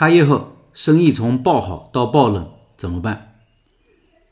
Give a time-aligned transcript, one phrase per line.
[0.00, 3.34] 开业后生意从爆好到爆冷怎么办？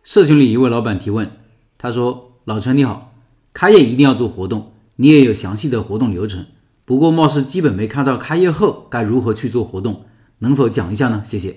[0.03, 1.31] 社群里一位老板提问，
[1.77, 3.13] 他说：“老陈你好，
[3.53, 6.47] 开业一定要做活动，你也有详细的活动流程，
[6.87, 10.07] 不过貌似基本没看到开业后该如何去做活动，
[10.39, 11.23] 能否讲一下呢？
[11.27, 11.55] 谢谢。”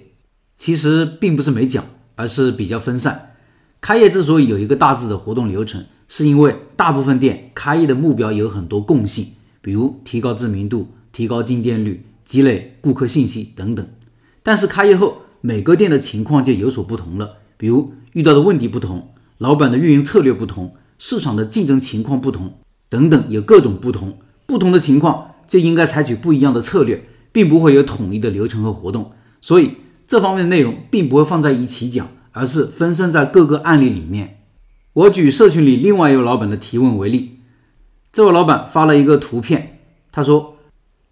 [0.59, 1.85] 其实并不是没讲，
[2.17, 3.35] 而是比较分散。
[3.79, 9.27] 开业之所以有一个大致的活动流程，是因为大部分店开业的目标有很多共性，
[9.61, 13.87] 比如提高知名度、提高进店率、积累顾客信息等等。
[14.43, 22.55] 但是开业后，每个店的情况就有所不同了，比如遇到的问题不同，老板的运营策略不同，市场的竞争情况不同
[22.89, 24.17] 等等，有各种不同。
[24.45, 29.11] 不同的情况就应该采取不一样的策略，并不会有统一的流程和活动。
[29.41, 32.07] 所以这方面的内容并不会放在一起讲。
[32.33, 34.39] 而是分散在各个案例里面。
[34.93, 37.39] 我举社群里另外一位老板的提问为例，
[38.13, 39.79] 这位老板发了一个图片，
[40.13, 40.55] 他说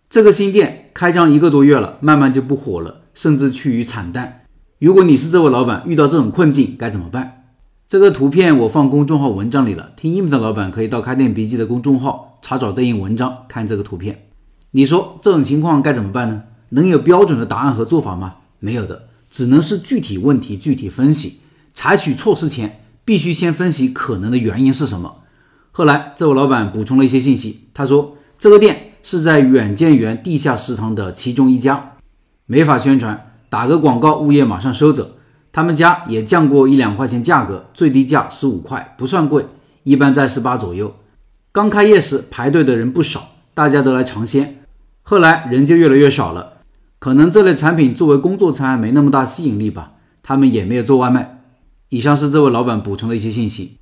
[0.09, 4.41] 这个新店开张一个多月了，慢慢就不火了，甚至趋于惨淡。
[4.79, 7.43] 如果你是这位老板，遇到这种困境该怎么办？
[7.87, 14.25] 这个图片我放公众号文章里了，听音频的老板可以到开店笔记的公众号查找对应文章看这个图片。
[14.71, 16.41] 你说这种情况该怎么办呢？
[16.69, 18.37] 能有标准的答案和做法吗？
[18.57, 19.09] 没有的。
[19.29, 21.41] 只能是具体问题具体分析，
[21.75, 25.17] 采取措施前必须先分析可能的原因是什么。
[25.71, 31.93] 后来这位老板补充了一些信息，他说这个店是在远见园地下食堂的其中一家，
[32.45, 35.11] 没法宣传，打个广告物业马上收走。
[35.51, 39.45] 他们家也降过一两块钱价格，最低价十五块，不算贵，
[39.83, 40.95] 一般在十八左右。
[41.51, 44.57] 刚开业时排队的人不少，大家都来尝鲜，
[45.01, 46.59] 后来人就越来越少了。
[46.99, 51.41] 可能这类产品作为工作餐没那么大吸引力吧，他们也没有做外卖。
[51.89, 53.77] 以上是这位老板补充的一些信息。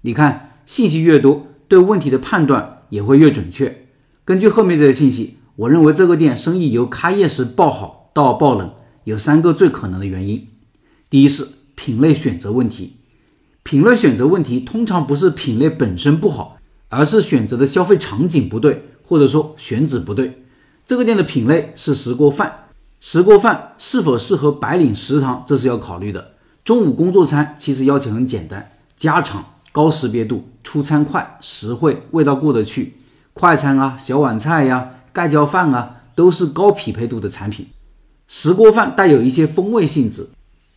[0.00, 3.81] 你看，信息越多，对问题的判断也会越准确。
[4.24, 10.48] 根据后面这些信息，我认为这个店生意由开业时爆好到爆冷，有三个最可能的原因。
[11.10, 12.98] 第一是品类选择问题。
[13.64, 20.44] 品类选择问题通常不是品类本身不好，而是选择的消费场景不对，或者说选址不对。
[20.86, 22.68] 这个店的品类是石锅饭。
[23.00, 26.34] 石锅饭是否适合白领食堂，这是要考虑的。
[26.64, 32.94] 中午工作餐其实要求很简单：家常、高识别度、出餐快、实惠、味道过得去。
[33.34, 37.68] 快餐啊、小碗菜呀、盖浇饭啊，都是高匹配度的产品。
[38.28, 40.28] 石锅饭带有一些风味性质，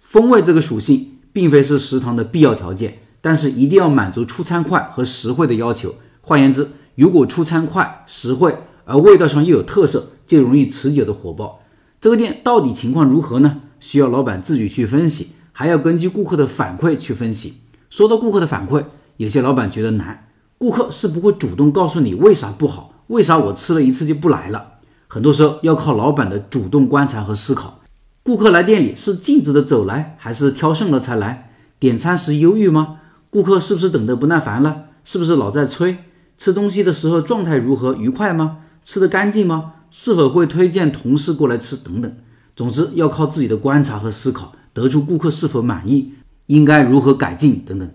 [0.01, 5.95] 风味这个属性并非是食堂的必要条件，但是一定要满足出餐快和实惠的要求。
[6.21, 11.59] 换言之，如果出餐快、实惠，而味道上又有特色，就容易持久的火爆。
[12.01, 13.61] 这个店到底情况如何呢？
[13.79, 17.55] 需要老板自己去分析，还要根据顾客的反馈去分析。
[17.89, 18.83] 说到顾客的反馈，
[19.17, 20.24] 有些老板觉得难。
[20.57, 24.73] 顾客是不会主动告诉你为啥不好，为啥我吃了一次就不来了。
[25.07, 27.81] 很多时候要靠老板的主动观察和思考。
[28.23, 31.53] 顾客来店里是径直的走来，还是挑剩了才来？
[31.77, 32.99] 点餐时忧郁吗？
[33.29, 34.85] 顾客是不是等得不耐烦了？
[35.03, 35.97] 是不是老在催？
[36.37, 37.93] 吃东西的时候状态如何？
[37.93, 38.57] 愉快吗？
[38.83, 39.73] 吃得干净吗？
[39.91, 42.17] 是否会推荐同事过来吃等等，
[42.55, 46.13] 总之要靠自己的观察和思考，得出顾客是否满意，
[46.47, 47.89] 应该如何改进等等。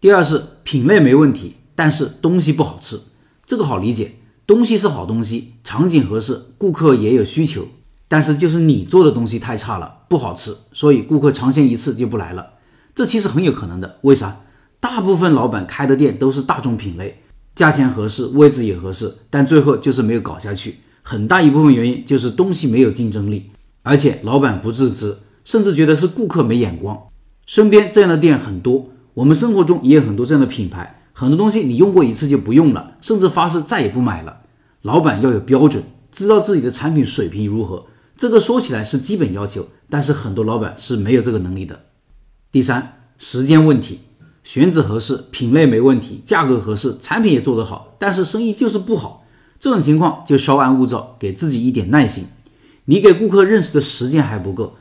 [0.00, 2.98] 第二是品类没问题，但是东西不好吃，
[3.46, 4.16] 这个好理解，
[4.48, 7.68] 东西是好东西，场景合适，顾客也有需求，
[8.08, 12.54] 但是就是你做的东西太差了，不好吃，所以顾客尝鲜一次就不来了。
[12.96, 14.40] 这其实很有可能的，为啥？
[14.80, 17.22] 大部分老板开的店都是大众品类，
[17.54, 20.78] 价钱合适，位置也合适，但最后就是没有搞下去。
[21.04, 23.52] 很大一部分原因就是东西没有竞争力，
[23.84, 26.98] 而且老板不自知，甚至觉得是顾客没眼光。
[27.46, 30.96] 身边这样的店很多，我们生活中也有很多这样的品牌。
[31.18, 34.42] 很多东西你用过一次就不用了，甚至发誓再也不买了。
[34.82, 37.86] 老板要有标准，知道自己的产品水平如何。
[38.16, 41.80] 这个说起来是基本要求，但是很多老板是没有这个能力的。
[42.52, 43.98] 第三，时间问题，
[44.44, 49.26] 选址合适，品类没问题，价格合适，产品也做得好，但是生意就是不好。
[49.58, 52.26] 这种情况就稍安勿躁，给自己一点耐心。
[52.84, 54.76] 你给顾客认识的时间还不够，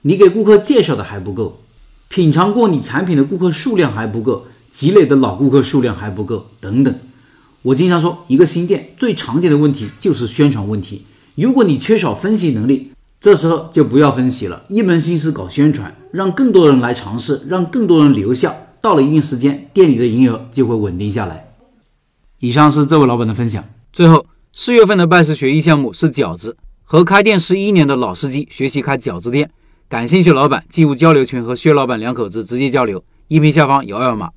[0.00, 1.60] 你给顾客介绍的还不够，
[2.08, 6.92] 品尝过你产品的顾客数量还不够，积累的老顾客数量还不够，等等。
[7.62, 11.04] 我经常说，一个新店最常见的问题就是宣传问题。
[11.36, 12.90] 如果你缺少分析能力，
[13.20, 18.52] 这时候就不要分析了，一门心思搞宣传，让更多人来尝试，让更多人留下。
[18.80, 21.52] 到了一定时间，店里的营业额就会稳定下来。
[22.40, 23.64] 以上是这位老板的分享。
[23.92, 29.48] 最后，四月份的拜师学艺项目是饺子，和开店十一年的老司机学习开饺子店。
[29.88, 34.30] 感兴趣老板进入交流群和薛老板两口子直接交流，音频下方有二维码。